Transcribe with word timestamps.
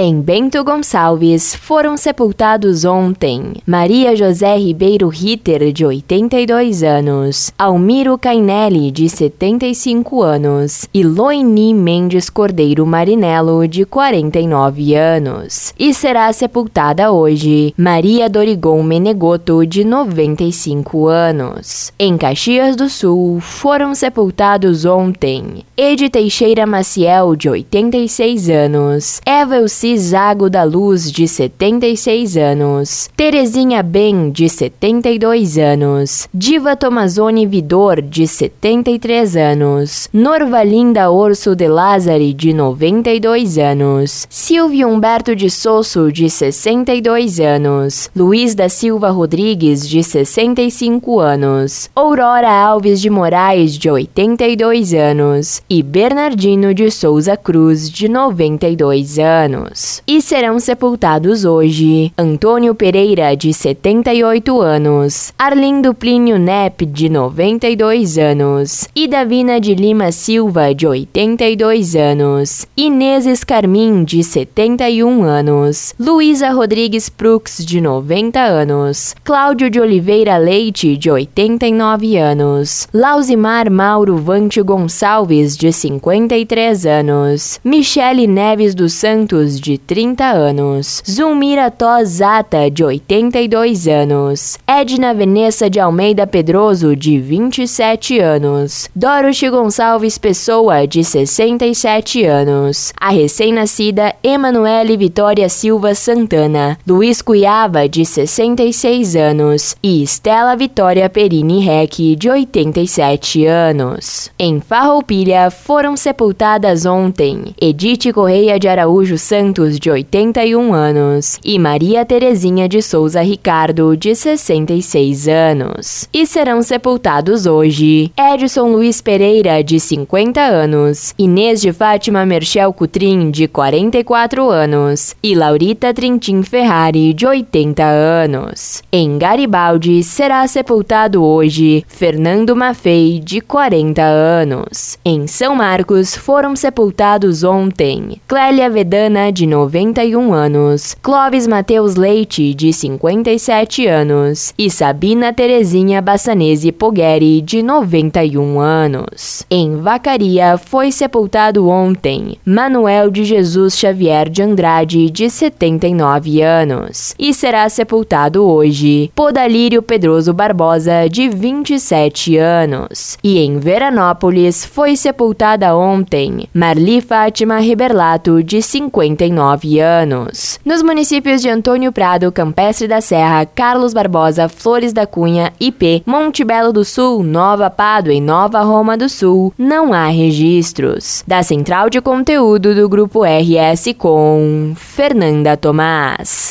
Em 0.00 0.20
Bento 0.20 0.62
Gonçalves 0.62 1.56
foram 1.56 1.96
sepultados 1.96 2.84
ontem 2.84 3.54
Maria 3.66 4.14
José 4.14 4.56
Ribeiro 4.56 5.08
Ritter, 5.08 5.72
de 5.72 5.84
82 5.84 6.84
anos, 6.84 7.52
Almiro 7.58 8.16
Cainelli, 8.16 8.92
de 8.92 9.08
75 9.08 10.22
anos, 10.22 10.88
e 10.94 11.02
Loini 11.02 11.74
Mendes 11.74 12.30
Cordeiro 12.30 12.86
Marinello, 12.86 13.66
de 13.66 13.84
49 13.84 14.94
anos. 14.94 15.74
E 15.76 15.92
será 15.92 16.32
sepultada 16.32 17.10
hoje 17.10 17.74
Maria 17.76 18.30
Dorigon 18.30 18.80
Menegoto, 18.84 19.66
de 19.66 19.82
95 19.82 21.08
anos. 21.08 21.92
Em 21.98 22.16
Caxias 22.16 22.76
do 22.76 22.88
Sul 22.88 23.40
foram 23.40 23.96
sepultados 23.96 24.84
ontem 24.84 25.64
Ed 25.76 26.08
Teixeira 26.08 26.64
Maciel, 26.64 27.34
de 27.34 27.48
86 27.48 28.48
anos, 28.48 29.20
Eva 29.26 29.56
Zago 29.96 30.50
da 30.50 30.64
Luz, 30.64 31.10
de 31.10 31.26
76 31.26 32.36
anos, 32.36 33.08
Terezinha 33.16 33.82
Ben, 33.82 34.30
de 34.30 34.48
72 34.48 35.56
anos, 35.56 36.28
Diva 36.34 36.76
Tomazoni 36.76 37.46
Vidor, 37.46 38.02
de 38.02 38.26
73 38.26 39.36
anos, 39.36 40.08
Norvalinda 40.12 41.10
Orso 41.10 41.54
de 41.54 41.68
Lázari, 41.68 42.34
de 42.34 42.52
92 42.52 43.56
anos, 43.56 44.26
Silvio 44.28 44.88
Humberto 44.88 45.34
de 45.34 45.48
Sosso, 45.48 46.10
de 46.10 46.28
62 46.28 47.40
anos, 47.40 48.10
Luiz 48.14 48.54
da 48.54 48.68
Silva 48.68 49.10
Rodrigues, 49.10 49.88
de 49.88 50.02
65 50.02 51.20
anos, 51.20 51.88
Aurora 51.94 52.50
Alves 52.50 53.00
de 53.00 53.10
Moraes, 53.10 53.78
de 53.78 53.90
82 53.90 54.92
anos, 54.92 55.62
e 55.70 55.82
Bernardino 55.82 56.74
de 56.74 56.90
Souza 56.90 57.36
Cruz, 57.36 57.88
de 57.88 58.08
92 58.08 59.18
anos 59.18 59.77
anos. 59.78 60.02
E 60.06 60.20
serão 60.20 60.58
sepultados 60.58 61.44
hoje. 61.44 62.12
Antônio 62.18 62.74
Pereira, 62.74 63.36
de 63.36 63.52
78 63.52 64.60
anos, 64.60 65.32
Arlindo 65.38 65.94
Plínio 65.94 66.38
Nep, 66.38 66.84
de 66.86 67.08
92 67.08 68.18
anos, 68.18 68.88
e 68.94 69.06
Davina 69.06 69.60
de 69.60 69.74
Lima 69.74 70.10
Silva, 70.10 70.74
de 70.74 70.86
82 70.86 71.94
anos, 71.94 72.66
Inês 72.76 73.26
Escarmin, 73.26 74.04
de 74.04 74.22
71 74.22 75.22
anos, 75.22 75.94
Luísa 75.98 76.50
Rodrigues 76.50 77.08
Prux, 77.08 77.64
de 77.64 77.80
90 77.80 78.40
anos, 78.40 79.14
Cláudio 79.22 79.70
de 79.70 79.80
Oliveira 79.80 80.36
Leite, 80.38 80.96
de 80.96 81.10
89 81.10 82.16
anos, 82.16 82.88
Lauzimar 82.92 83.70
Mauro 83.70 84.16
Vante 84.16 84.60
Gonçalves, 84.62 85.56
de 85.56 85.72
53 85.72 86.86
anos, 86.86 87.60
Michele 87.62 88.26
Neves 88.26 88.74
dos 88.74 88.94
Santos, 88.94 89.57
de 89.60 89.68
de 89.68 89.76
30 89.76 90.24
anos, 90.24 91.02
Zulmira 91.06 91.70
Tozata, 91.70 92.70
de 92.70 92.82
82 92.82 93.86
anos, 93.86 94.58
Edna 94.66 95.12
Vanessa 95.12 95.68
de 95.68 95.78
Almeida 95.78 96.26
Pedroso, 96.26 96.96
de 96.96 97.18
27 97.18 98.18
anos, 98.18 98.88
Dorothy 98.96 99.50
Gonçalves 99.50 100.16
Pessoa, 100.16 100.86
de 100.86 101.04
67 101.04 102.24
anos, 102.24 102.94
a 102.98 103.10
recém-nascida 103.10 104.14
Emanuele 104.22 104.96
Vitória 104.96 105.50
Silva 105.50 105.94
Santana, 105.94 106.78
Luiz 106.86 107.20
Cuiava, 107.20 107.86
de 107.86 108.06
66 108.06 109.16
anos, 109.16 109.76
e 109.82 110.02
Estela 110.02 110.56
Vitória 110.56 111.10
Perini 111.10 111.60
Rec, 111.60 112.16
de 112.16 112.30
87 112.30 113.44
anos. 113.44 114.30
Em 114.38 114.60
Farroupilha 114.60 115.50
foram 115.50 115.94
sepultadas 115.94 116.86
ontem. 116.86 117.54
Edith 117.60 118.10
Correia 118.14 118.58
de 118.58 118.66
Araújo 118.66 119.18
Santos, 119.18 119.47
Santos, 119.48 119.78
de 119.78 119.90
81 119.90 120.74
anos, 120.74 121.40
e 121.42 121.58
Maria 121.58 122.04
Terezinha 122.04 122.68
de 122.68 122.82
Souza 122.82 123.22
Ricardo, 123.22 123.96
de 123.96 124.14
66 124.14 125.26
anos. 125.26 126.08
E 126.12 126.26
serão 126.26 126.60
sepultados 126.60 127.46
hoje 127.46 128.12
Edson 128.14 128.72
Luiz 128.72 129.00
Pereira, 129.00 129.64
de 129.64 129.80
50 129.80 130.40
anos, 130.40 131.14
Inês 131.18 131.62
de 131.62 131.72
Fátima 131.72 132.26
Merchel 132.26 132.72
Cutrim, 132.74 133.30
de 133.30 133.48
44 133.48 134.50
anos, 134.50 135.14
e 135.22 135.34
Laurita 135.34 135.94
Trintim 135.94 136.42
Ferrari, 136.42 137.14
de 137.14 137.26
80 137.26 137.82
anos. 137.84 138.82
Em 138.92 139.16
Garibaldi 139.16 140.02
será 140.02 140.46
sepultado 140.46 141.24
hoje 141.24 141.84
Fernando 141.88 142.54
Maffei, 142.54 143.18
de 143.18 143.40
40 143.40 144.02
anos. 144.02 144.98
Em 145.02 145.26
São 145.26 145.54
Marcos 145.54 146.14
foram 146.14 146.54
sepultados 146.54 147.44
ontem 147.44 148.20
Clélia 148.28 148.68
Vedana, 148.68 149.32
de 149.38 149.46
91 149.46 150.32
anos, 150.34 150.96
Clóvis 151.00 151.46
Mateus 151.46 151.94
Leite, 151.94 152.52
de 152.54 152.72
57 152.72 153.86
anos, 153.86 154.52
e 154.58 154.68
Sabina 154.68 155.32
Terezinha 155.32 156.02
Bassanese 156.02 156.72
Pogueri, 156.72 157.40
de 157.40 157.62
91 157.62 158.58
anos. 158.58 159.46
Em 159.48 159.76
Vacaria 159.76 160.58
foi 160.58 160.90
sepultado 160.90 161.68
ontem 161.68 162.36
Manuel 162.44 163.12
de 163.12 163.24
Jesus 163.24 163.78
Xavier 163.78 164.28
de 164.28 164.42
Andrade, 164.42 165.08
de 165.08 165.30
79 165.30 166.42
anos, 166.42 167.14
e 167.16 167.32
será 167.32 167.68
sepultado 167.68 168.44
hoje 168.44 169.08
Podalírio 169.14 169.82
Pedroso 169.82 170.32
Barbosa, 170.32 171.08
de 171.08 171.28
27 171.28 172.36
anos. 172.38 173.16
E 173.22 173.38
em 173.38 173.60
Veranópolis 173.60 174.64
foi 174.64 174.96
sepultada 174.96 175.76
ontem 175.76 176.48
Marli 176.52 177.00
Fátima 177.00 177.60
Riberlato, 177.60 178.42
de 178.42 178.60
59 178.60 179.27
19 179.28 179.80
anos. 179.80 180.58
Nos 180.64 180.82
municípios 180.82 181.42
de 181.42 181.48
Antônio 181.48 181.92
Prado, 181.92 182.32
Campestre 182.32 182.88
da 182.88 183.00
Serra, 183.00 183.46
Carlos 183.46 183.92
Barbosa, 183.92 184.48
Flores 184.48 184.92
da 184.92 185.06
Cunha, 185.06 185.52
IP, 185.60 186.02
Monte 186.06 186.44
Belo 186.44 186.72
do 186.72 186.84
Sul, 186.84 187.22
Nova 187.22 187.70
Pádua 187.70 188.14
e 188.14 188.20
Nova 188.20 188.60
Roma 188.62 188.96
do 188.96 189.08
Sul, 189.08 189.52
não 189.58 189.92
há 189.92 190.06
registros. 190.06 191.22
Da 191.26 191.42
Central 191.42 191.90
de 191.90 192.00
Conteúdo 192.00 192.74
do 192.74 192.88
Grupo 192.88 193.22
RS 193.24 193.94
com 193.96 194.72
Fernanda 194.76 195.56
Tomás. 195.56 196.46